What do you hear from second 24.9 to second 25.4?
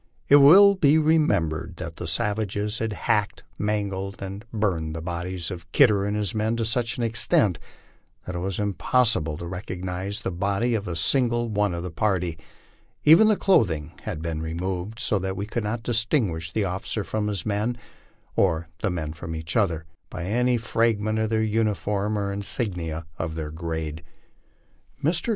Mr.